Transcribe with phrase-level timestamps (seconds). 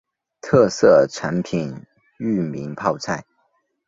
[0.41, 1.85] 特色产品
[2.17, 3.23] 裕民泡菜。